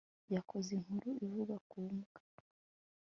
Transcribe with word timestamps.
yakoze 0.35 0.69
inkuru 0.77 1.09
ivuga 1.25 1.55
ku 1.69 1.79
mbwa 1.93 2.19